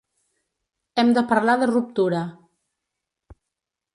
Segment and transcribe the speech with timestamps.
[1.01, 2.23] Hem de parlar de ruptura.